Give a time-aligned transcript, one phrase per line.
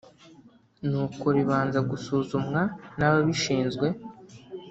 [0.87, 2.61] ni uko ribanza gusuzumwa
[2.97, 3.87] n’ababishinzwe